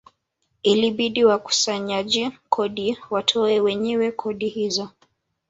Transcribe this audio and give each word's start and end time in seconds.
Ilibidi 0.63 1.25
wakusanyaji 1.25 2.31
kodi 2.49 2.97
watoe 3.09 3.59
wenyewe 3.59 4.11
kodi 4.11 4.47
hizo 4.49 4.89